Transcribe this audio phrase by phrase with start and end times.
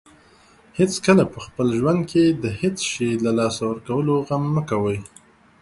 [0.77, 4.99] هیڅکله په خپل ژوند کې د هیڅ شی له لاسه ورکولو غم مه کوئ.